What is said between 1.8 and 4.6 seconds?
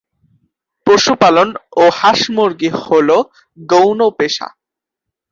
ও হাঁস-মুরগি হ'ল গৌণ পেশা।